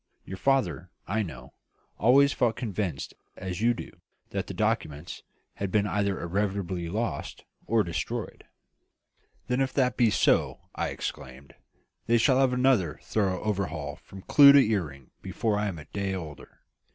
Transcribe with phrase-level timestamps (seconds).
[0.25, 1.53] Your father, I know,
[1.99, 3.91] always felt convinced, as you do,
[4.31, 5.21] that the documents
[5.53, 8.45] had been either irretrievably lost, or destroyed."
[9.45, 11.53] "Then if that be so," I exclaimed,
[12.07, 16.15] "they shall have another thorough overhaul from clew to earring before I am a day
[16.15, 16.61] older.